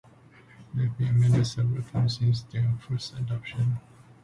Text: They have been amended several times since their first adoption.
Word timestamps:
They 0.73 0.85
have 0.85 0.97
been 0.97 1.09
amended 1.09 1.45
several 1.45 1.83
times 1.83 2.17
since 2.17 2.41
their 2.41 2.73
first 2.81 3.13
adoption. 3.19 3.77